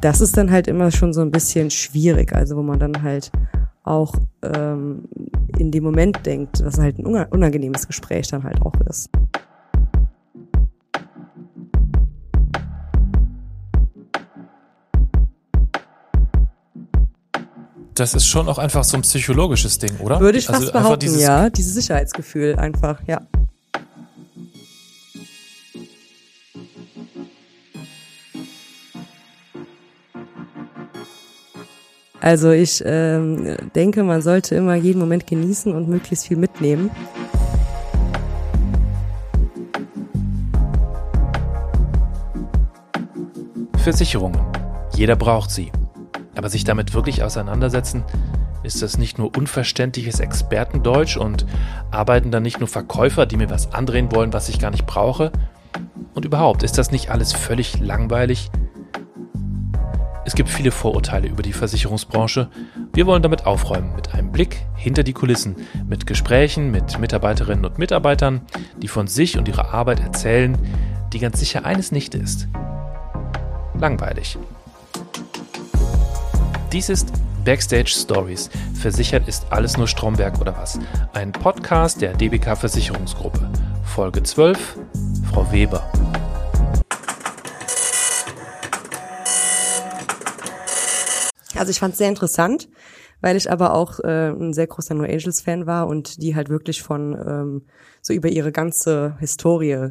[0.00, 3.30] das ist dann halt immer schon so ein bisschen schwierig, also wo man dann halt
[3.82, 5.04] auch ähm,
[5.58, 9.10] in dem Moment denkt, dass halt ein unangenehmes Gespräch dann halt auch ist.
[17.94, 20.20] Das ist schon auch einfach so ein psychologisches Ding, oder?
[20.20, 21.50] Würde ich fast also behaupten, ja.
[21.50, 23.20] Dieses Sicherheitsgefühl einfach, ja.
[32.20, 36.90] Also ich ähm, denke, man sollte immer jeden Moment genießen und möglichst viel mitnehmen.
[43.78, 44.40] Versicherungen.
[44.94, 45.72] Jeder braucht sie.
[46.36, 48.04] Aber sich damit wirklich auseinandersetzen,
[48.62, 51.46] ist das nicht nur unverständliches Expertendeutsch und
[51.90, 55.32] arbeiten dann nicht nur Verkäufer, die mir was andrehen wollen, was ich gar nicht brauche?
[56.12, 58.50] Und überhaupt, ist das nicht alles völlig langweilig?
[60.30, 62.50] Es gibt viele Vorurteile über die Versicherungsbranche.
[62.92, 65.56] Wir wollen damit aufräumen mit einem Blick hinter die Kulissen,
[65.88, 68.42] mit Gesprächen mit Mitarbeiterinnen und Mitarbeitern,
[68.80, 70.56] die von sich und ihrer Arbeit erzählen,
[71.12, 72.46] die ganz sicher eines nicht ist.
[73.76, 74.38] Langweilig.
[76.70, 77.12] Dies ist
[77.44, 78.50] Backstage Stories.
[78.74, 80.78] Versichert ist alles nur Stromberg oder was?
[81.12, 83.50] Ein Podcast der DBK Versicherungsgruppe.
[83.82, 84.78] Folge 12.
[85.32, 85.82] Frau Weber.
[91.60, 92.70] Also ich fand es sehr interessant,
[93.20, 96.48] weil ich aber auch äh, ein sehr großer No Angels Fan war und die halt
[96.48, 97.66] wirklich von ähm,
[98.00, 99.90] so über ihre ganze Historie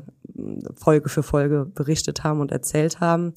[0.73, 3.35] Folge für Folge berichtet haben und erzählt haben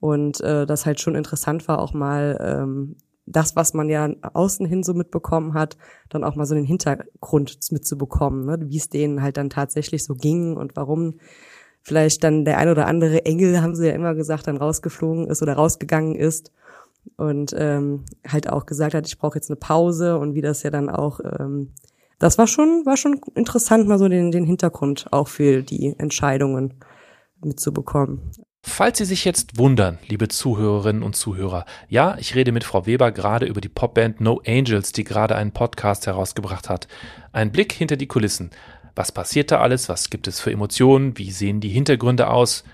[0.00, 2.96] und äh, das halt schon interessant war auch mal ähm,
[3.26, 5.76] das, was man ja außen hin so mitbekommen hat,
[6.08, 8.58] dann auch mal so den Hintergrund mitzubekommen, ne?
[8.62, 11.20] wie es denen halt dann tatsächlich so ging und warum
[11.82, 15.42] vielleicht dann der ein oder andere Engel, haben sie ja immer gesagt, dann rausgeflogen ist
[15.42, 16.50] oder rausgegangen ist
[17.16, 20.70] und ähm, halt auch gesagt hat, ich brauche jetzt eine Pause und wie das ja
[20.70, 21.72] dann auch, ähm,
[22.18, 26.74] das war schon, war schon interessant, mal so den, den Hintergrund auch für die Entscheidungen
[27.42, 28.30] mitzubekommen.
[28.62, 33.12] Falls Sie sich jetzt wundern, liebe Zuhörerinnen und Zuhörer, ja, ich rede mit Frau Weber
[33.12, 36.88] gerade über die Popband No Angels, die gerade einen Podcast herausgebracht hat.
[37.32, 38.50] Ein Blick hinter die Kulissen.
[38.94, 39.88] Was passiert da alles?
[39.88, 41.16] Was gibt es für Emotionen?
[41.16, 42.64] Wie sehen die Hintergründe aus?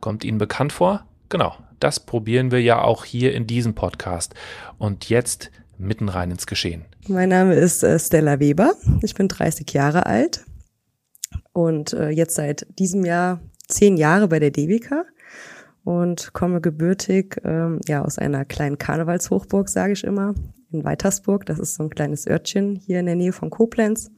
[0.00, 1.06] Kommt Ihnen bekannt vor?
[1.30, 4.34] Genau, das probieren wir ja auch hier in diesem Podcast.
[4.78, 6.84] Und jetzt mitten rein ins Geschehen.
[7.08, 8.74] Mein Name ist äh, Stella Weber.
[9.02, 10.44] Ich bin 30 Jahre alt
[11.52, 15.06] und äh, jetzt seit diesem Jahr zehn Jahre bei der DWK
[15.84, 20.34] und komme gebürtig ähm, ja aus einer kleinen Karnevalshochburg, sage ich immer,
[20.70, 21.46] in Weitersburg.
[21.46, 24.10] Das ist so ein kleines Örtchen hier in der Nähe von Koblenz.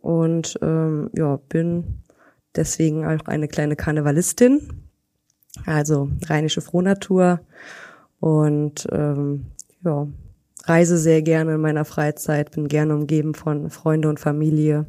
[0.00, 2.04] Und ähm, ja, bin
[2.54, 4.87] deswegen auch eine kleine Karnevalistin
[5.66, 7.40] also rheinische Frohnatur
[8.20, 9.46] und ähm,
[9.84, 10.06] ja,
[10.64, 14.86] reise sehr gerne in meiner Freizeit, bin gerne umgeben von Freunde und Familie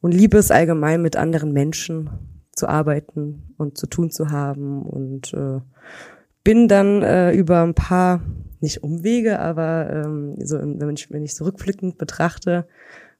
[0.00, 2.10] und liebe es allgemein mit anderen Menschen
[2.52, 5.60] zu arbeiten und zu tun zu haben und äh,
[6.44, 8.22] bin dann äh, über ein paar
[8.60, 12.66] nicht Umwege, aber ähm, so wenn ich, wenn ich so betrachte,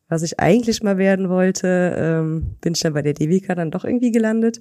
[0.09, 3.85] was ich eigentlich mal werden wollte, ähm, bin ich dann bei der DWK dann doch
[3.85, 4.61] irgendwie gelandet,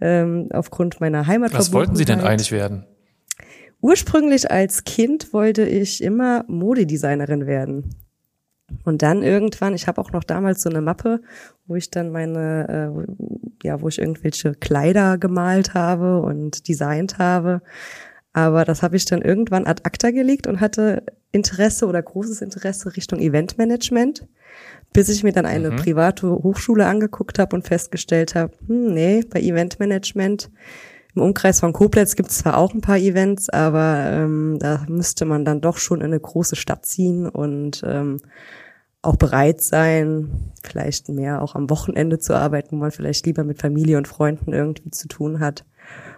[0.00, 1.52] ähm, aufgrund meiner Heimat.
[1.52, 2.86] Was wollten Sie denn eigentlich werden?
[3.80, 7.90] Ursprünglich als Kind wollte ich immer Modedesignerin werden.
[8.84, 11.20] Und dann irgendwann, ich habe auch noch damals so eine Mappe,
[11.66, 17.60] wo ich dann meine, äh, ja, wo ich irgendwelche Kleider gemalt habe und designt habe.
[18.34, 22.94] Aber das habe ich dann irgendwann ad acta gelegt und hatte Interesse oder großes Interesse
[22.94, 24.26] Richtung Eventmanagement
[24.94, 25.76] bis ich mir dann eine mhm.
[25.76, 30.50] private Hochschule angeguckt habe und festgestellt habe, hm, nee, bei Eventmanagement
[31.14, 35.24] im Umkreis von Koblenz gibt es zwar auch ein paar Events, aber ähm, da müsste
[35.24, 38.20] man dann doch schon in eine große Stadt ziehen und ähm,
[39.02, 43.60] auch bereit sein, vielleicht mehr auch am Wochenende zu arbeiten, wo man vielleicht lieber mit
[43.60, 45.64] Familie und Freunden irgendwie zu tun hat.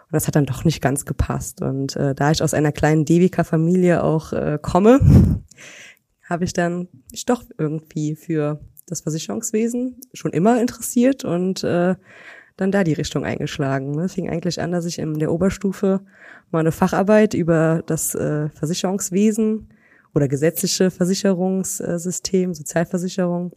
[0.06, 1.62] Und das hat dann doch nicht ganz gepasst.
[1.62, 5.00] Und äh, da ich aus einer kleinen Devika-Familie auch äh, komme,
[6.28, 11.96] habe ich dann ich doch irgendwie für das Versicherungswesen schon immer interessiert und äh,
[12.56, 13.90] dann da die Richtung eingeschlagen.
[13.90, 14.08] Es ne?
[14.08, 16.00] fing eigentlich an, dass ich in der Oberstufe
[16.50, 19.68] mal eine Facharbeit über das äh, Versicherungswesen
[20.14, 23.52] oder gesetzliche Versicherungssystem, Sozialversicherung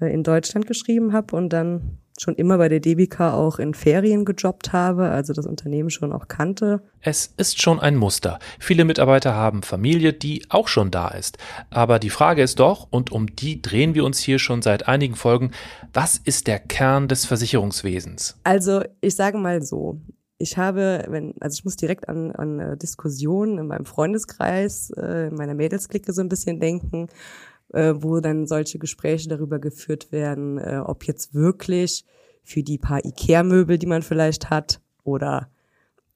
[0.00, 4.24] äh, in Deutschland geschrieben habe und dann schon immer bei der DBK auch in Ferien
[4.24, 6.82] gejobbt habe, also das Unternehmen schon auch kannte.
[7.00, 8.38] Es ist schon ein Muster.
[8.58, 11.38] Viele Mitarbeiter haben Familie, die auch schon da ist.
[11.70, 15.16] Aber die Frage ist doch, und um die drehen wir uns hier schon seit einigen
[15.16, 15.52] Folgen,
[15.92, 18.38] was ist der Kern des Versicherungswesens?
[18.44, 20.00] Also ich sage mal so,
[20.40, 25.28] ich habe, wenn, also ich muss direkt an, an äh, Diskussionen in meinem Freundeskreis, äh,
[25.28, 27.08] in meiner Mädelsklicke so ein bisschen denken,
[27.72, 32.04] äh, wo dann solche Gespräche darüber geführt werden, äh, ob jetzt wirklich
[32.42, 35.50] für die paar Ikea-Möbel, die man vielleicht hat, oder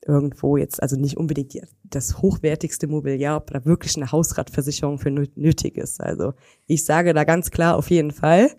[0.06, 5.11] irgendwo jetzt, also nicht unbedingt die, das hochwertigste Mobiliar, ob da wirklich eine Hausratversicherung für
[5.11, 6.01] nötig ist.
[6.01, 6.35] Also
[6.67, 8.50] ich sage da ganz klar auf jeden Fall.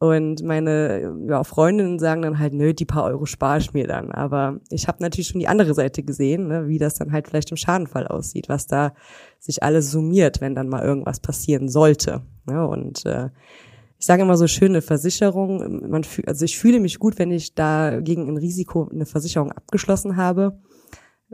[0.00, 4.10] Und meine ja, Freundinnen sagen dann halt, nö, die paar Euro spare ich mir dann.
[4.12, 7.50] Aber ich habe natürlich schon die andere Seite gesehen, ne, wie das dann halt vielleicht
[7.50, 8.94] im Schadenfall aussieht, was da
[9.38, 12.22] sich alles summiert, wenn dann mal irgendwas passieren sollte.
[12.46, 12.66] Ne?
[12.66, 13.28] Und äh,
[13.98, 15.90] ich sage immer so schöne Versicherung.
[15.90, 19.52] Man fühl, also ich fühle mich gut, wenn ich da gegen ein Risiko eine Versicherung
[19.52, 20.62] abgeschlossen habe.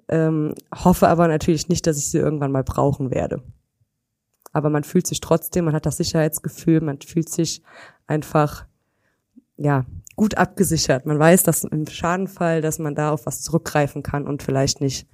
[0.09, 3.45] Ähm, hoffe aber natürlich nicht, dass ich sie irgendwann mal brauchen werde
[4.57, 7.63] aber man fühlt sich trotzdem, man hat das Sicherheitsgefühl, man fühlt sich
[8.07, 8.67] einfach,
[9.57, 9.85] ja,
[10.17, 11.07] gut abgesichert.
[11.07, 15.07] Man weiß, dass im Schadenfall, dass man da auf was zurückgreifen kann und vielleicht nicht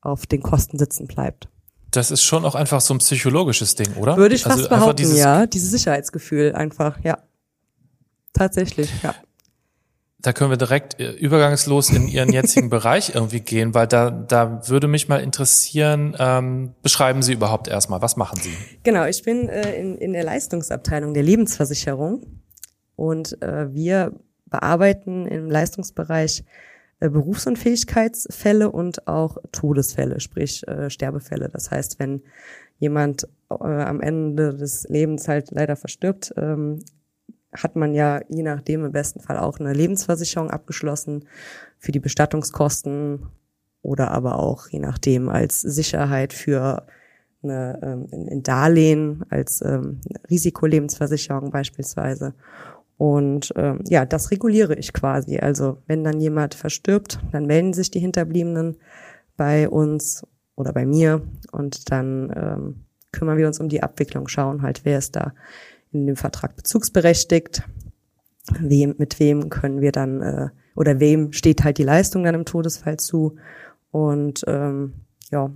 [0.00, 1.48] auf den Kosten sitzen bleibt.
[1.90, 4.16] Das ist schon auch einfach so ein psychologisches Ding, oder?
[4.16, 5.46] Würde ich fast also behaupten, dieses ja.
[5.46, 7.18] Dieses Sicherheitsgefühl einfach, ja.
[8.32, 9.14] Tatsächlich, ja
[10.22, 14.68] da können wir direkt äh, übergangslos in Ihren jetzigen Bereich irgendwie gehen, weil da, da
[14.68, 18.52] würde mich mal interessieren, ähm, beschreiben Sie überhaupt erstmal, was machen Sie?
[18.82, 22.26] Genau, ich bin äh, in, in der Leistungsabteilung der Lebensversicherung
[22.96, 24.12] und äh, wir
[24.46, 26.44] bearbeiten im Leistungsbereich
[27.00, 31.48] äh, Berufsunfähigkeitsfälle und auch Todesfälle, sprich äh, Sterbefälle.
[31.48, 32.22] Das heißt, wenn
[32.78, 36.84] jemand äh, am Ende des Lebens halt leider verstirbt, ähm,
[37.52, 41.24] hat man ja je nachdem im besten Fall auch eine Lebensversicherung abgeschlossen
[41.78, 43.26] für die Bestattungskosten
[43.82, 46.86] oder aber auch je nachdem als Sicherheit für
[47.42, 50.00] eine, ähm, ein Darlehen als ähm,
[50.30, 52.34] Risikolebensversicherung beispielsweise.
[52.96, 55.38] Und ähm, ja, das reguliere ich quasi.
[55.38, 58.76] Also wenn dann jemand verstirbt, dann melden sich die Hinterbliebenen
[59.38, 60.22] bei uns
[60.54, 64.98] oder bei mir und dann ähm, kümmern wir uns um die Abwicklung, schauen halt, wer
[64.98, 65.32] ist da
[65.92, 67.62] in dem Vertrag bezugsberechtigt.
[68.58, 72.44] Wem, mit wem können wir dann äh, oder wem steht halt die Leistung dann im
[72.44, 73.36] Todesfall zu.
[73.90, 74.94] Und ähm,
[75.30, 75.50] ja,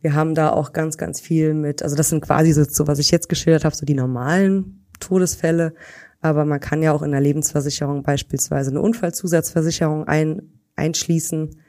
[0.00, 2.98] wir haben da auch ganz, ganz viel mit, also das sind quasi so, so was
[2.98, 5.74] ich jetzt geschildert habe, so die normalen Todesfälle.
[6.20, 10.42] Aber man kann ja auch in der Lebensversicherung beispielsweise eine Unfallzusatzversicherung ein,
[10.74, 11.60] einschließen.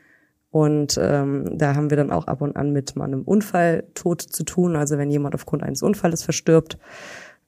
[0.50, 4.44] Und ähm, da haben wir dann auch ab und an mit mal einem Unfalltod zu
[4.44, 4.76] tun.
[4.76, 6.78] Also wenn jemand aufgrund eines Unfalles verstirbt,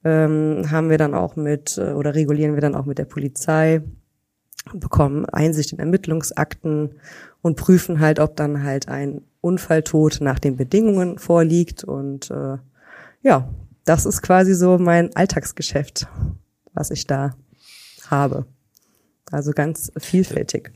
[0.04, 3.81] ähm, haben wir dann auch mit äh, oder regulieren wir dann auch mit der Polizei,
[4.74, 6.96] bekommen Einsicht in Ermittlungsakten
[7.42, 11.84] und prüfen halt, ob dann halt ein Unfalltod nach den Bedingungen vorliegt.
[11.84, 12.57] Und äh,
[13.22, 13.50] ja,
[13.86, 16.07] das ist quasi so mein Alltagsgeschäft,
[16.74, 17.36] was ich da
[18.07, 18.46] habe.
[19.31, 20.72] Also ganz vielfältig.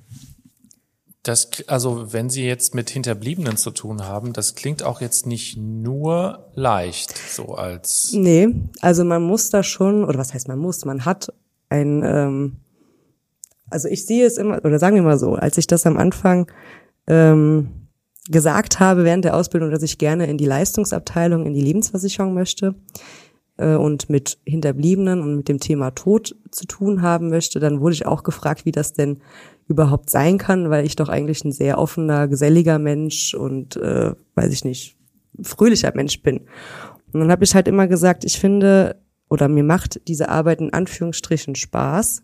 [1.24, 5.58] Das, also wenn Sie jetzt mit Hinterbliebenen zu tun haben, das klingt auch jetzt nicht
[5.58, 8.12] nur leicht, so als.
[8.14, 8.50] Nee,
[8.82, 11.32] also man muss da schon, oder was heißt man muss, man hat
[11.70, 12.58] ein, ähm,
[13.70, 16.52] also ich sehe es immer, oder sagen wir mal so, als ich das am Anfang
[17.08, 17.88] ähm,
[18.30, 22.76] gesagt habe während der Ausbildung, dass ich gerne in die Leistungsabteilung, in die Lebensversicherung möchte
[23.58, 27.94] äh, und mit Hinterbliebenen und mit dem Thema Tod zu tun haben möchte, dann wurde
[27.94, 29.22] ich auch gefragt, wie das denn
[29.68, 34.52] überhaupt sein kann, weil ich doch eigentlich ein sehr offener, geselliger Mensch und äh, weiß
[34.52, 34.98] ich nicht,
[35.42, 36.42] fröhlicher Mensch bin.
[37.12, 40.74] Und dann habe ich halt immer gesagt, ich finde oder mir macht diese Arbeit in
[40.74, 42.22] Anführungsstrichen Spaß,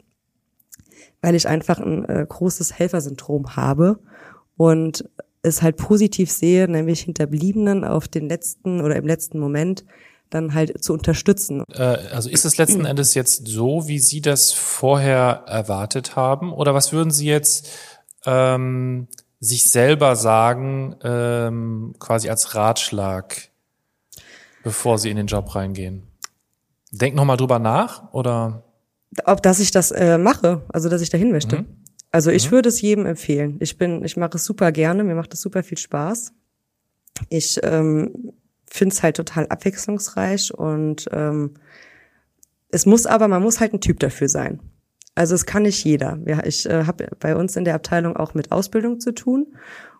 [1.21, 3.99] weil ich einfach ein äh, großes Helfersyndrom habe
[4.57, 5.09] und
[5.41, 9.85] es halt positiv sehe, nämlich Hinterbliebenen auf den letzten oder im letzten Moment
[10.29, 11.63] dann halt zu unterstützen.
[11.71, 11.81] Äh,
[12.13, 16.53] also ist es letzten Endes jetzt so, wie Sie das vorher erwartet haben?
[16.53, 17.69] Oder was würden Sie jetzt
[18.25, 19.07] ähm,
[19.39, 23.49] sich selber sagen, ähm, quasi als Ratschlag,
[24.63, 26.03] bevor Sie in den Job reingehen?
[26.91, 28.63] Denk noch mal drüber nach oder?
[29.25, 31.57] Ob dass ich das äh, mache, also dass ich dahin möchte.
[31.57, 31.65] Mhm.
[32.11, 32.51] Also ich mhm.
[32.51, 33.57] würde es jedem empfehlen.
[33.59, 36.33] Ich bin, ich mache es super gerne, mir macht es super viel Spaß.
[37.29, 38.33] Ich ähm,
[38.69, 41.55] finde es halt total abwechslungsreich und ähm,
[42.71, 44.59] es muss aber, man muss halt ein Typ dafür sein.
[45.15, 46.19] Also es kann nicht jeder.
[46.25, 49.47] Ja, ich äh, habe bei uns in der Abteilung auch mit Ausbildung zu tun.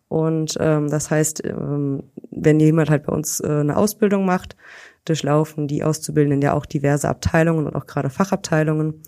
[0.08, 4.56] Und ähm, das heißt, ähm, wenn jemand halt bei uns äh, eine Ausbildung macht,
[5.06, 9.02] durchlaufen die Auszubildenden ja auch diverse Abteilungen und auch gerade Fachabteilungen.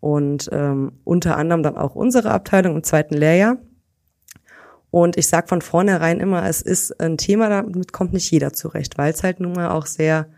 [0.00, 3.58] Und ähm, unter anderem dann auch unsere Abteilung im zweiten Lehrjahr.
[4.90, 8.96] Und ich sage von vornherein immer, es ist ein Thema, damit kommt nicht jeder zurecht,
[8.96, 10.28] weil es halt nun mal auch sehr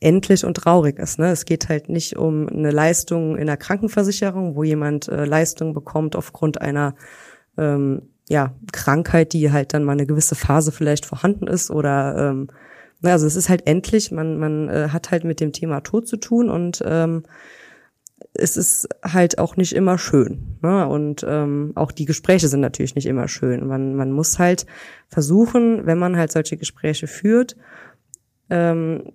[0.00, 1.18] endlich und traurig ist.
[1.18, 1.30] Ne?
[1.30, 6.16] Es geht halt nicht um eine Leistung in der Krankenversicherung, wo jemand äh, Leistung bekommt
[6.16, 6.94] aufgrund einer
[7.56, 12.48] ähm, ja, Krankheit, die halt dann mal eine gewisse Phase vielleicht vorhanden ist oder ähm,
[13.02, 16.16] also es ist halt endlich, man, man äh, hat halt mit dem Thema Tod zu
[16.16, 17.22] tun und ähm,
[18.38, 20.58] es ist halt auch nicht immer schön.
[20.62, 20.86] Ne?
[20.86, 23.66] Und ähm, auch die Gespräche sind natürlich nicht immer schön.
[23.66, 24.66] Man, man muss halt
[25.08, 27.56] versuchen, wenn man halt solche Gespräche führt,
[28.50, 29.12] ähm,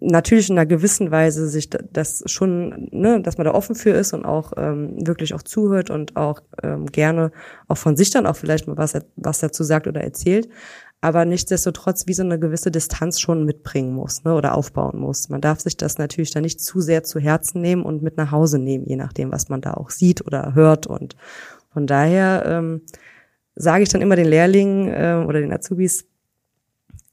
[0.00, 4.12] natürlich in einer gewissen Weise sich das schon, ne, dass man da offen für ist
[4.12, 7.32] und auch ähm, wirklich auch zuhört und auch ähm, gerne
[7.66, 10.48] auch von sich dann auch vielleicht mal was, was dazu sagt oder erzählt
[11.00, 15.28] aber nichtsdestotrotz wie so eine gewisse Distanz schon mitbringen muss ne, oder aufbauen muss.
[15.28, 18.32] Man darf sich das natürlich dann nicht zu sehr zu Herzen nehmen und mit nach
[18.32, 20.86] Hause nehmen, je nachdem, was man da auch sieht oder hört.
[20.86, 21.16] Und
[21.72, 22.82] von daher ähm,
[23.54, 26.06] sage ich dann immer den Lehrlingen äh, oder den Azubis,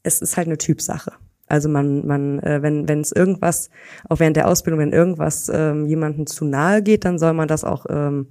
[0.02, 1.12] es ist halt eine Typsache.
[1.46, 3.70] Also man, man, äh, wenn wenn es irgendwas,
[4.08, 7.62] auch während der Ausbildung, wenn irgendwas ähm, jemandem zu nahe geht, dann soll man das
[7.62, 8.28] auch ähm,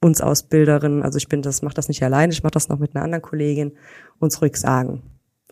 [0.00, 2.94] uns Ausbilderinnen, also ich bin das, mache das nicht alleine, ich mache das noch mit
[2.94, 3.72] einer anderen Kollegin,
[4.18, 5.02] uns ruhig sagen.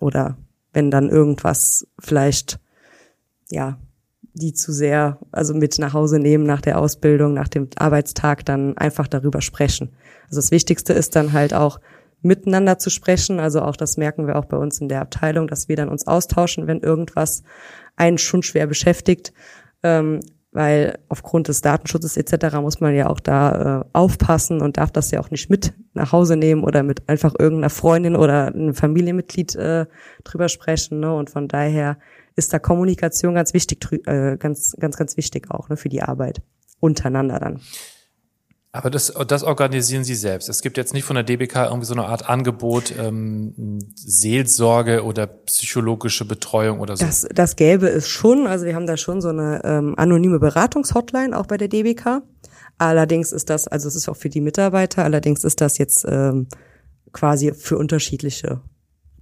[0.00, 0.36] Oder
[0.72, 2.60] wenn dann irgendwas vielleicht,
[3.50, 3.78] ja,
[4.34, 8.76] die zu sehr, also mit nach Hause nehmen nach der Ausbildung, nach dem Arbeitstag, dann
[8.76, 9.94] einfach darüber sprechen.
[10.24, 11.80] Also das Wichtigste ist dann halt auch
[12.20, 13.40] miteinander zu sprechen.
[13.40, 16.06] Also auch das merken wir auch bei uns in der Abteilung, dass wir dann uns
[16.06, 17.42] austauschen, wenn irgendwas
[17.96, 19.32] einen schon schwer beschäftigt.
[19.82, 20.20] Ähm,
[20.56, 22.56] weil aufgrund des Datenschutzes etc.
[22.62, 26.12] muss man ja auch da äh, aufpassen und darf das ja auch nicht mit nach
[26.12, 29.84] Hause nehmen oder mit einfach irgendeiner Freundin oder einem Familienmitglied äh,
[30.24, 31.00] drüber sprechen.
[31.00, 31.14] Ne?
[31.14, 31.98] Und von daher
[32.36, 36.40] ist da Kommunikation ganz wichtig, äh, ganz, ganz, ganz wichtig auch ne, für die Arbeit
[36.80, 37.60] untereinander dann.
[38.76, 40.48] Aber das, das organisieren Sie selbst.
[40.48, 45.26] Es gibt jetzt nicht von der DBK irgendwie so eine Art Angebot, ähm, Seelsorge oder
[45.26, 47.04] psychologische Betreuung oder so.
[47.04, 48.46] Das, das gäbe es schon.
[48.46, 52.22] Also wir haben da schon so eine ähm, anonyme Beratungshotline auch bei der DBK.
[52.78, 56.46] Allerdings ist das, also es ist auch für die Mitarbeiter, allerdings ist das jetzt ähm,
[57.12, 58.60] quasi für unterschiedliche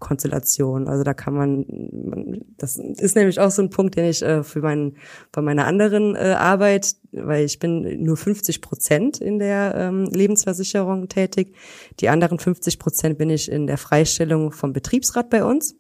[0.01, 0.89] Konstellation.
[0.89, 4.61] Also da kann man, das ist nämlich auch so ein Punkt, den ich äh, für
[4.61, 4.97] meinen,
[5.33, 11.09] bei meiner anderen äh, Arbeit, weil ich bin nur 50 Prozent in der ähm, Lebensversicherung
[11.09, 11.55] tätig.
[12.01, 15.77] Die anderen 50 Prozent bin ich in der Freistellung vom Betriebsrat bei uns.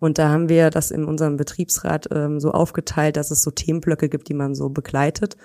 [0.00, 4.08] Und da haben wir das in unserem Betriebsrat ähm, so aufgeteilt, dass es so Themenblöcke
[4.08, 5.36] gibt, die man so begleitet.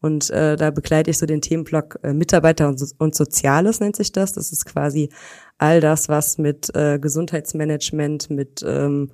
[0.00, 3.94] Und äh, da begleite ich so den Themenblock äh, Mitarbeiter und, so und Soziales nennt
[3.94, 4.32] sich das.
[4.32, 5.10] Das ist quasi
[5.58, 9.12] all das, was mit äh, Gesundheitsmanagement, mit ähm,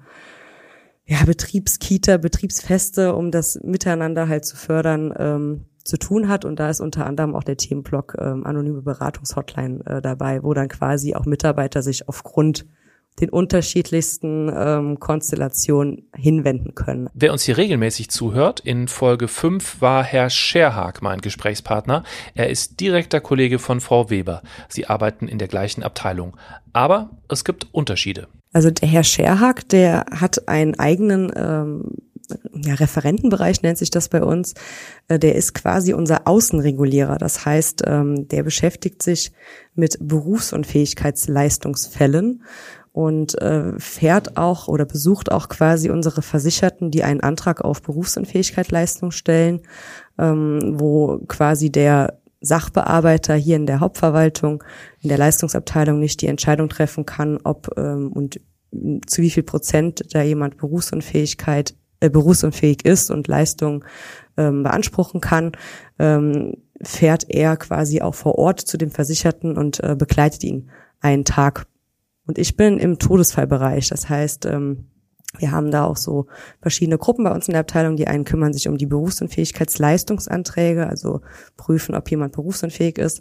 [1.06, 6.44] ja, Betriebskita, Betriebsfeste, um das Miteinander halt zu fördern, ähm, zu tun hat.
[6.44, 10.68] Und da ist unter anderem auch der Themenblock ähm, anonyme Beratungshotline äh, dabei, wo dann
[10.68, 12.66] quasi auch Mitarbeiter sich aufgrund
[13.20, 17.08] den unterschiedlichsten ähm, Konstellationen hinwenden können.
[17.14, 22.04] Wer uns hier regelmäßig zuhört, in Folge 5 war Herr Scherhag mein Gesprächspartner.
[22.34, 24.42] Er ist direkter Kollege von Frau Weber.
[24.68, 26.36] Sie arbeiten in der gleichen Abteilung.
[26.72, 28.28] Aber es gibt Unterschiede.
[28.52, 31.90] Also der Herr Scherhag, der hat einen eigenen ähm,
[32.54, 34.54] ja, Referentenbereich nennt sich das bei uns.
[35.08, 37.18] Äh, der ist quasi unser Außenregulierer.
[37.18, 39.32] Das heißt, ähm, der beschäftigt sich
[39.74, 42.42] mit Berufsunfähigkeitsleistungsfällen
[42.96, 49.10] und äh, fährt auch oder besucht auch quasi unsere Versicherten, die einen Antrag auf Berufsunfähigkeitsleistung
[49.10, 49.60] stellen,
[50.18, 54.64] ähm, wo quasi der Sachbearbeiter hier in der Hauptverwaltung,
[55.02, 58.40] in der Leistungsabteilung nicht die Entscheidung treffen kann, ob ähm, und
[59.06, 63.84] zu wie viel Prozent da jemand Berufsunfähigkeit äh, berufsunfähig ist und Leistung
[64.38, 65.52] ähm, beanspruchen kann,
[65.98, 70.70] ähm, fährt er quasi auch vor Ort zu dem Versicherten und äh, begleitet ihn
[71.02, 71.66] einen Tag
[72.26, 73.88] und ich bin im Todesfallbereich.
[73.88, 74.86] Das heißt, ähm,
[75.38, 76.26] wir haben da auch so
[76.60, 77.96] verschiedene Gruppen bei uns in der Abteilung.
[77.96, 81.20] Die einen kümmern sich um die Berufsunfähigkeitsleistungsanträge, also
[81.56, 83.20] prüfen, ob jemand berufsunfähig ist.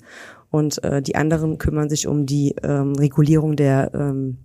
[0.49, 4.37] Und äh, die anderen kümmern sich um die ähm, Regulierung der ähm,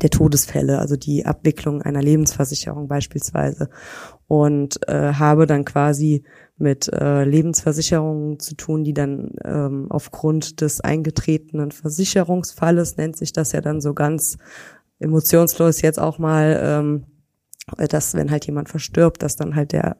[0.00, 3.68] der Todesfälle, also die Abwicklung einer Lebensversicherung beispielsweise.
[4.30, 6.22] Und äh, habe dann quasi
[6.56, 13.50] mit äh, Lebensversicherungen zu tun, die dann ähm, aufgrund des eingetretenen Versicherungsfalles, nennt sich das
[13.50, 14.38] ja dann so ganz
[15.00, 17.06] emotionslos jetzt auch mal, ähm,
[17.88, 19.96] dass wenn halt jemand verstirbt, dass dann halt der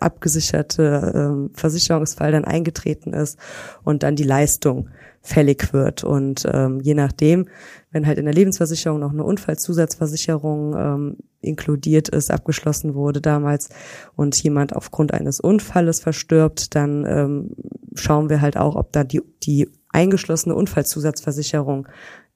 [0.00, 3.38] abgesicherte ähm, Versicherungsfall dann eingetreten ist
[3.82, 4.88] und dann die Leistung
[5.22, 6.04] fällig wird.
[6.04, 7.46] Und ähm, je nachdem,
[7.90, 13.70] wenn halt in der Lebensversicherung noch eine Unfallzusatzversicherung ähm, inkludiert ist, abgeschlossen wurde damals
[14.16, 17.56] und jemand aufgrund eines Unfalles verstirbt, dann ähm,
[17.94, 21.88] schauen wir halt auch, ob da die, die eingeschlossene Unfallzusatzversicherung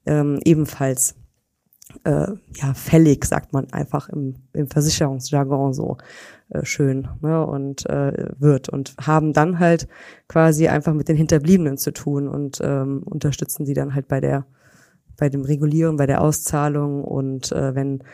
[0.07, 1.15] ähm, ebenfalls
[2.04, 5.97] äh, ja fällig, sagt man einfach im, im Versicherungsjargon so
[6.50, 9.88] äh, schön ne, und äh, wird und haben dann halt
[10.28, 14.47] quasi einfach mit den Hinterbliebenen zu tun und ähm, unterstützen sie dann halt bei der
[15.16, 18.04] bei dem Regulieren, bei der Auszahlung und äh, wenn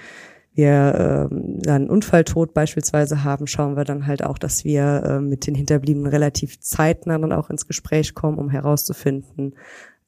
[0.55, 5.47] wir äh, einen Unfalltod beispielsweise haben, schauen wir dann halt auch, dass wir äh, mit
[5.47, 9.55] den Hinterbliebenen relativ zeitnah dann auch ins Gespräch kommen, um herauszufinden,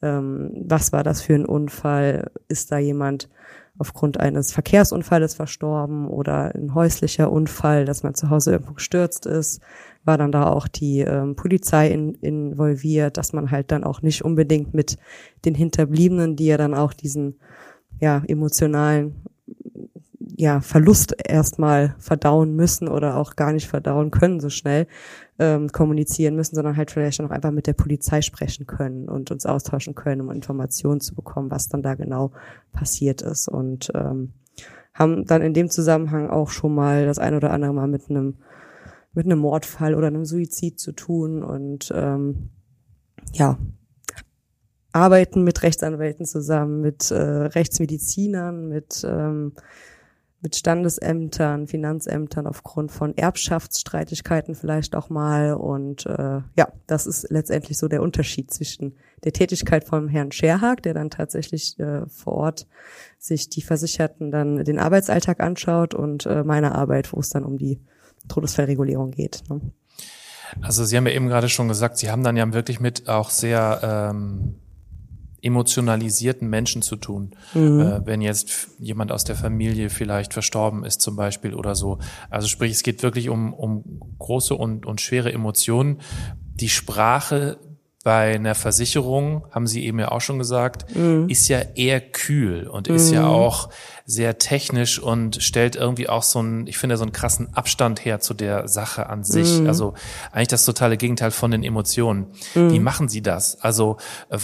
[0.07, 3.29] ähm, was war das für ein Unfall, ist da jemand
[3.79, 9.61] aufgrund eines Verkehrsunfalles verstorben oder ein häuslicher Unfall, dass man zu Hause irgendwo gestürzt ist,
[10.05, 14.25] war dann da auch die ähm, Polizei in, involviert, dass man halt dann auch nicht
[14.25, 14.97] unbedingt mit
[15.45, 17.39] den Hinterbliebenen, die ja dann auch diesen
[18.01, 19.17] ja emotionalen
[20.39, 24.87] ja, Verlust erstmal verdauen müssen oder auch gar nicht verdauen können so schnell
[25.39, 29.47] ähm, kommunizieren müssen, sondern halt vielleicht auch einfach mit der Polizei sprechen können und uns
[29.47, 32.33] austauschen können, um Informationen zu bekommen, was dann da genau
[32.73, 33.49] passiert ist.
[33.49, 34.35] Und ähm,
[34.93, 38.37] haben dann in dem Zusammenhang auch schon mal das ein oder andere Mal mit einem
[39.15, 42.51] mit einem Mordfall oder einem Suizid zu tun und ähm,
[43.33, 43.57] ja,
[44.93, 49.55] arbeiten mit Rechtsanwälten zusammen, mit äh, Rechtsmedizinern, mit ähm,
[50.47, 55.55] mit Standesämtern, Finanzämtern aufgrund von Erbschaftsstreitigkeiten vielleicht auch mal.
[55.55, 60.85] Und äh, ja, das ist letztendlich so der Unterschied zwischen der Tätigkeit vom Herrn Scherhag,
[60.85, 62.69] der dann tatsächlich äh, vor Ort
[63.19, 67.59] sich die Versicherten dann den Arbeitsalltag anschaut und äh, meiner Arbeit, wo es dann um
[67.59, 67.81] die
[68.29, 69.43] Todesfallregulierung geht.
[69.51, 69.61] Ne?
[70.61, 73.31] Also Sie haben ja eben gerade schon gesagt, Sie haben dann ja wirklich mit auch
[73.31, 74.55] sehr ähm
[75.43, 77.35] emotionalisierten Menschen zu tun.
[77.55, 77.81] Mhm.
[77.81, 81.99] Äh, wenn jetzt jemand aus der Familie vielleicht verstorben ist zum Beispiel oder so.
[82.31, 86.01] Also sprich, es geht wirklich um, um große und, und schwere Emotionen.
[86.55, 87.59] Die Sprache
[88.07, 91.29] bei einer Versicherung, haben Sie eben ja auch schon gesagt, mhm.
[91.29, 93.29] ist ja eher kühl und ist ja mhm.
[93.31, 93.69] auch
[94.05, 98.21] sehr technisch und stellt irgendwie auch so einen, ich finde, so einen krassen Abstand her
[98.21, 99.59] zu der Sache an sich.
[99.59, 99.67] Mhm.
[99.67, 99.95] Also
[100.31, 102.29] eigentlich das totale Gegenteil von den Emotionen.
[102.55, 102.71] Mhm.
[102.71, 103.61] Wie machen Sie das?
[103.61, 103.97] Also
[104.29, 104.39] äh,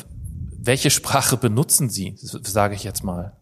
[0.64, 3.32] welche Sprache benutzen Sie, sage ich jetzt mal?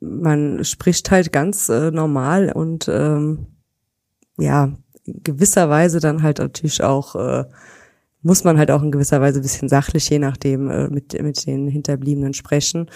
[0.00, 3.46] Man spricht halt ganz äh, normal und ähm,
[4.38, 4.72] ja,
[5.04, 7.44] gewisserweise dann halt natürlich auch äh,
[8.22, 11.46] muss man halt auch in gewisser Weise ein bisschen sachlich, je nachdem, äh, mit, mit
[11.46, 12.90] den Hinterbliebenen sprechen.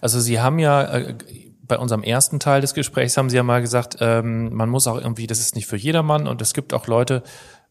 [0.00, 1.14] Also Sie haben ja äh,
[1.62, 4.98] bei unserem ersten Teil des Gesprächs haben Sie ja mal gesagt, ähm, man muss auch
[4.98, 7.22] irgendwie, das ist nicht für jedermann und es gibt auch Leute,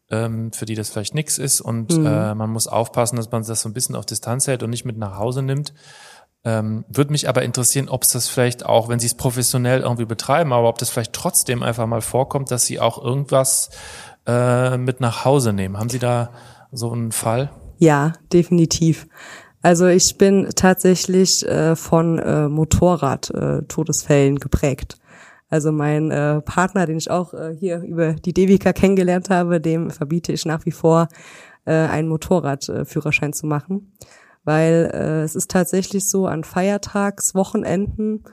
[0.09, 2.05] ähm, für die das vielleicht nix ist und mhm.
[2.05, 4.85] äh, man muss aufpassen, dass man das so ein bisschen auf Distanz hält und nicht
[4.85, 5.73] mit nach Hause nimmt.
[6.43, 10.05] Ähm, Würde mich aber interessieren, ob es das vielleicht auch, wenn Sie es professionell irgendwie
[10.05, 13.71] betreiben, aber ob das vielleicht trotzdem einfach mal vorkommt, dass Sie auch irgendwas
[14.27, 15.77] äh, mit nach Hause nehmen.
[15.79, 16.29] Haben Sie da
[16.71, 17.49] so einen Fall?
[17.79, 19.07] Ja, definitiv.
[19.63, 24.99] Also ich bin tatsächlich äh, von äh, Motorrad-Todesfällen äh, geprägt.
[25.49, 29.91] Also mein äh, Partner, den ich auch äh, hier über die Devika kennengelernt habe, dem
[29.91, 31.07] verbiete ich nach wie vor,
[31.65, 33.93] äh, einen Motorradführerschein zu machen.
[34.43, 38.23] Weil äh, es ist tatsächlich so, an Feiertagswochenenden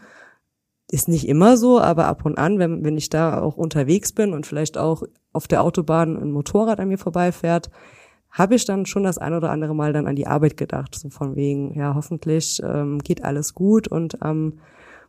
[0.90, 4.32] ist nicht immer so, aber ab und an, wenn, wenn ich da auch unterwegs bin
[4.34, 7.70] und vielleicht auch auf der Autobahn ein Motorrad an mir vorbeifährt,
[8.30, 10.94] habe ich dann schon das ein oder andere Mal dann an die Arbeit gedacht.
[10.94, 14.58] So von wegen, ja, hoffentlich ähm, geht alles gut und am ähm,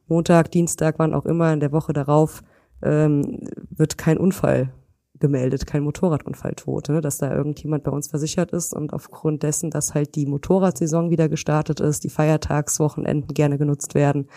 [0.08, 2.42] Montag, Dienstag, wann auch immer in der Woche darauf
[2.82, 3.40] ähm,
[3.70, 4.74] wird kein Unfall
[5.20, 7.00] gemeldet, kein Motorradunfall tot, ne?
[7.00, 11.30] dass da irgendjemand bei uns versichert ist und aufgrund dessen, dass halt die Motorradsaison wieder
[11.30, 14.28] gestartet ist, die Feiertagswochenenden gerne genutzt werden,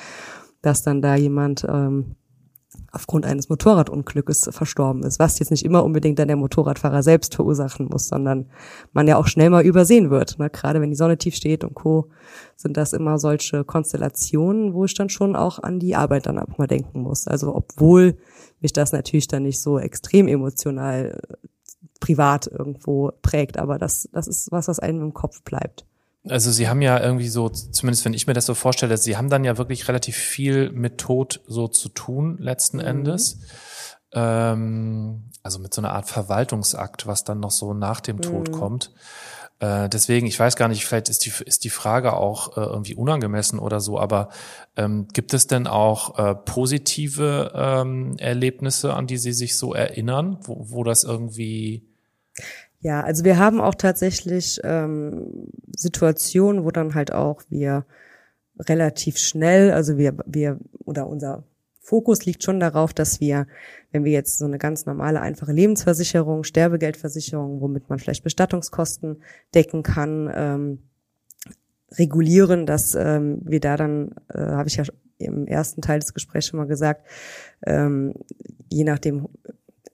[0.63, 2.15] dass dann da jemand ähm,
[2.93, 7.89] aufgrund eines Motorradunglückes verstorben ist, was jetzt nicht immer unbedingt dann der Motorradfahrer selbst verursachen
[7.91, 8.47] muss, sondern
[8.93, 10.39] man ja auch schnell mal übersehen wird.
[10.39, 10.51] Ne?
[10.51, 12.11] Gerade wenn die Sonne tief steht und Co.
[12.57, 16.59] sind das immer solche Konstellationen, wo ich dann schon auch an die Arbeit dann auch
[16.59, 17.27] mal denken muss.
[17.27, 18.17] Also obwohl
[18.61, 21.37] mich das natürlich dann nicht so extrem emotional äh,
[22.01, 25.87] privat irgendwo prägt, aber das, das ist was, was einem im Kopf bleibt.
[26.29, 29.31] Also Sie haben ja irgendwie so, zumindest wenn ich mir das so vorstelle, Sie haben
[29.31, 32.85] dann ja wirklich relativ viel mit Tod so zu tun letzten mhm.
[32.85, 33.41] Endes.
[34.13, 38.53] Ähm, also mit so einer Art Verwaltungsakt, was dann noch so nach dem Tod mhm.
[38.53, 38.93] kommt.
[39.59, 42.95] Äh, deswegen, ich weiß gar nicht, vielleicht ist die, ist die Frage auch äh, irgendwie
[42.95, 44.29] unangemessen oder so, aber
[44.77, 50.39] ähm, gibt es denn auch äh, positive ähm, Erlebnisse, an die Sie sich so erinnern,
[50.43, 51.89] wo, wo das irgendwie
[52.81, 57.85] ja, also wir haben auch tatsächlich ähm, Situationen, wo dann halt auch wir
[58.59, 61.45] relativ schnell, also wir, wir oder unser
[61.81, 63.47] Fokus liegt schon darauf, dass wir,
[63.93, 69.23] wenn wir jetzt so eine ganz normale, einfache Lebensversicherung, Sterbegeldversicherung, womit man vielleicht Bestattungskosten
[69.55, 70.79] decken kann, ähm,
[71.93, 74.85] regulieren, dass ähm, wir da dann, äh, habe ich ja
[75.19, 77.07] im ersten Teil des Gesprächs schon mal gesagt,
[77.65, 78.15] ähm,
[78.69, 79.29] je nachdem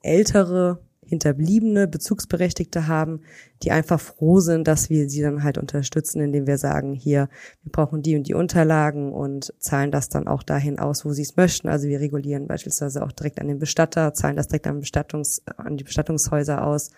[0.00, 0.78] ältere
[1.12, 3.20] Hinterbliebene, Bezugsberechtigte haben,
[3.62, 7.28] die einfach froh sind, dass wir sie dann halt unterstützen, indem wir sagen, hier,
[7.62, 11.20] wir brauchen die und die Unterlagen und zahlen das dann auch dahin aus, wo sie
[11.20, 11.68] es möchten.
[11.68, 15.76] Also wir regulieren beispielsweise auch direkt an den Bestatter, zahlen das direkt an, Bestattungs, an
[15.76, 16.92] die Bestattungshäuser aus,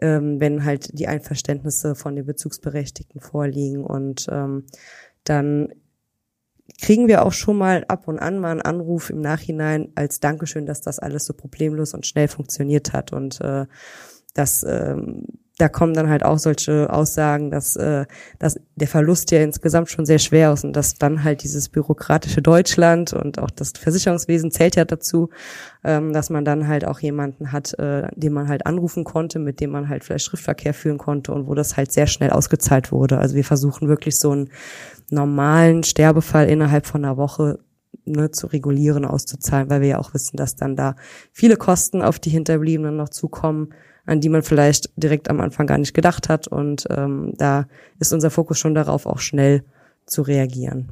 [0.00, 4.64] ähm, wenn halt die Einverständnisse von den Bezugsberechtigten vorliegen und ähm,
[5.22, 5.68] dann
[6.80, 10.66] kriegen wir auch schon mal ab und an mal einen Anruf im Nachhinein als Dankeschön,
[10.66, 13.66] dass das alles so problemlos und schnell funktioniert hat und äh,
[14.34, 15.24] dass ähm,
[15.58, 18.04] da kommen dann halt auch solche Aussagen, dass, äh,
[18.38, 22.42] dass der Verlust ja insgesamt schon sehr schwer ist und dass dann halt dieses bürokratische
[22.42, 25.30] Deutschland und auch das Versicherungswesen zählt ja dazu,
[25.82, 29.60] ähm, dass man dann halt auch jemanden hat, äh, den man halt anrufen konnte, mit
[29.60, 33.18] dem man halt vielleicht Schriftverkehr führen konnte und wo das halt sehr schnell ausgezahlt wurde.
[33.18, 34.50] Also wir versuchen wirklich so einen
[35.08, 37.60] normalen Sterbefall innerhalb von einer Woche
[38.04, 40.96] ne, zu regulieren, auszuzahlen, weil wir ja auch wissen, dass dann da
[41.32, 43.70] viele Kosten auf die Hinterbliebenen noch zukommen
[44.06, 46.46] an die man vielleicht direkt am Anfang gar nicht gedacht hat.
[46.48, 47.66] Und ähm, da
[47.98, 49.64] ist unser Fokus schon darauf, auch schnell
[50.06, 50.88] zu reagieren.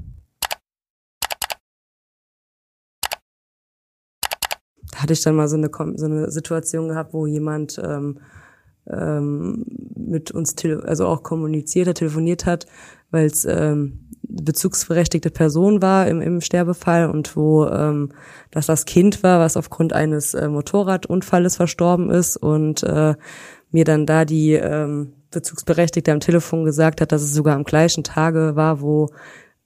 [4.90, 8.20] Da hatte ich dann mal so eine, so eine Situation gehabt, wo jemand ähm,
[8.88, 9.64] ähm,
[9.96, 12.66] mit uns also auch kommuniziert hat, telefoniert hat,
[13.11, 14.03] weil es ähm,
[14.42, 18.11] bezugsberechtigte Person war im, im Sterbefall und wo ähm,
[18.51, 23.14] das das Kind war, was aufgrund eines äh, Motorradunfalles verstorben ist und äh,
[23.70, 28.05] mir dann da die ähm, Bezugsberechtigte am Telefon gesagt hat, dass es sogar am gleichen
[28.05, 29.11] Tage war, wo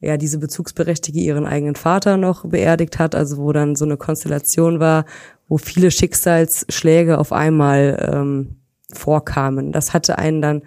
[0.01, 4.81] ja diese Bezugsberechtigte ihren eigenen Vater noch beerdigt hat, also wo dann so eine Konstellation
[4.81, 5.05] war,
[5.49, 8.57] wo viele Schicksalsschläge auf einmal ähm,
[8.93, 9.73] vorkamen.
[9.73, 10.63] Das hatte einen dann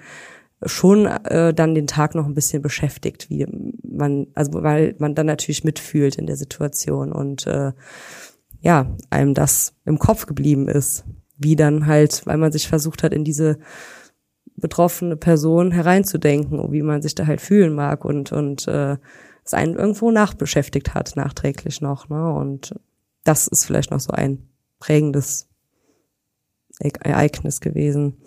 [0.65, 3.47] schon äh, dann den Tag noch ein bisschen beschäftigt, wie
[3.83, 7.71] man, also weil man dann natürlich mitfühlt in der Situation und äh,
[8.61, 11.03] ja, einem das im Kopf geblieben ist,
[11.37, 13.57] wie dann halt, weil man sich versucht hat, in diese
[14.55, 18.97] betroffene Person hereinzudenken wie man sich da halt fühlen mag und und äh,
[19.43, 22.31] es einen irgendwo nachbeschäftigt hat, nachträglich noch, ne?
[22.31, 22.75] Und
[23.23, 24.47] das ist vielleicht noch so ein
[24.79, 25.47] prägendes
[26.79, 28.21] Ereignis gewesen.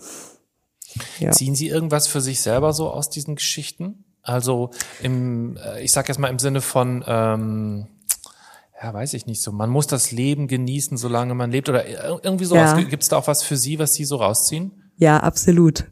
[1.19, 1.31] Ja.
[1.31, 4.05] Ziehen Sie irgendwas für sich selber so aus diesen Geschichten?
[4.23, 4.71] Also
[5.03, 7.87] im, äh, ich sag jetzt mal im Sinne von, ähm,
[8.83, 11.85] ja, weiß ich nicht so, man muss das Leben genießen, solange man lebt oder
[12.25, 12.73] irgendwie sowas.
[12.73, 12.83] Ja.
[12.83, 14.73] Gibt es da auch was für Sie, was Sie so rausziehen?
[14.97, 15.85] Ja, absolut.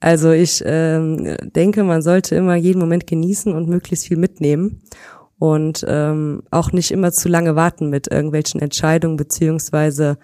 [0.00, 4.82] Also ich ähm, denke, man sollte immer jeden Moment genießen und möglichst viel mitnehmen
[5.38, 10.18] und ähm, auch nicht immer zu lange warten mit irgendwelchen Entscheidungen beziehungsweise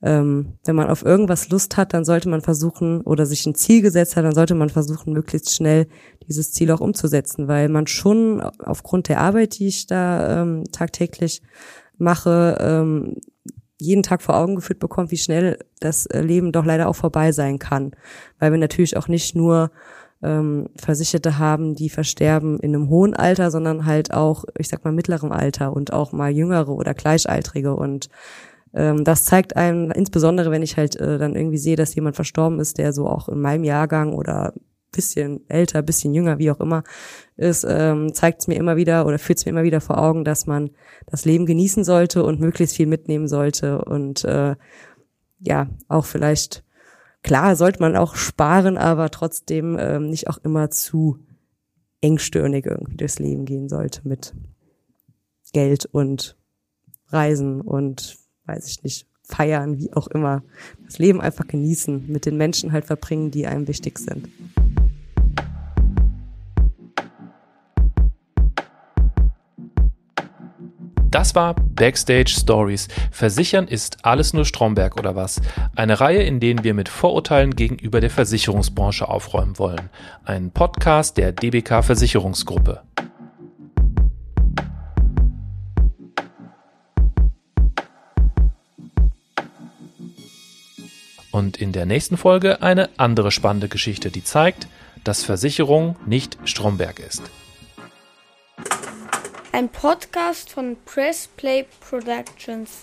[0.00, 3.82] ähm, wenn man auf irgendwas Lust hat, dann sollte man versuchen oder sich ein Ziel
[3.82, 5.88] gesetzt hat, dann sollte man versuchen, möglichst schnell
[6.28, 11.42] dieses Ziel auch umzusetzen, weil man schon aufgrund der Arbeit, die ich da ähm, tagtäglich
[11.96, 13.16] mache, ähm,
[13.80, 17.32] jeden Tag vor Augen geführt bekommt, wie schnell das äh, Leben doch leider auch vorbei
[17.32, 17.92] sein kann,
[18.38, 19.70] weil wir natürlich auch nicht nur
[20.22, 24.92] ähm, Versicherte haben, die versterben in einem hohen Alter, sondern halt auch, ich sag mal,
[24.92, 27.74] mittlerem Alter und auch mal jüngere oder gleichaltrige.
[27.74, 28.08] Und
[28.74, 32.60] ähm, das zeigt einem, insbesondere wenn ich halt äh, dann irgendwie sehe, dass jemand verstorben
[32.60, 34.52] ist, der so auch in meinem Jahrgang oder
[34.90, 36.82] bisschen älter, bisschen jünger, wie auch immer
[37.36, 40.24] ist, ähm, zeigt es mir immer wieder oder führt es mir immer wieder vor Augen,
[40.24, 40.70] dass man
[41.06, 43.84] das Leben genießen sollte und möglichst viel mitnehmen sollte.
[43.84, 44.56] Und äh,
[45.40, 46.64] ja, auch vielleicht,
[47.22, 51.18] klar, sollte man auch sparen, aber trotzdem ähm, nicht auch immer zu
[52.00, 54.34] engstirnig irgendwie durchs Leben gehen sollte mit
[55.52, 56.36] Geld und
[57.08, 60.42] Reisen und weiß ich nicht, feiern, wie auch immer.
[60.86, 64.28] Das Leben einfach genießen, mit den Menschen halt verbringen, die einem wichtig sind.
[71.10, 72.86] Das war Backstage Stories.
[73.10, 75.40] Versichern ist alles nur Stromberg oder was?
[75.74, 79.88] Eine Reihe, in denen wir mit Vorurteilen gegenüber der Versicherungsbranche aufräumen wollen.
[80.24, 82.82] Ein Podcast der DBK Versicherungsgruppe.
[91.38, 94.66] Und in der nächsten Folge eine andere spannende Geschichte, die zeigt,
[95.04, 97.22] dass Versicherung nicht Stromberg ist.
[99.52, 102.82] Ein Podcast von Press Play Productions.